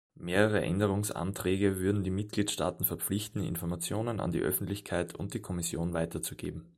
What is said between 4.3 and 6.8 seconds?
die Öffentlichkeit und die Kommission weiterzugeben.